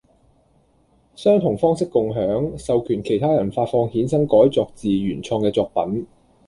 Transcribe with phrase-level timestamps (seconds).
[1.15, 6.07] 相同方式共享，授權其他人發放衍生改作自原創嘅作品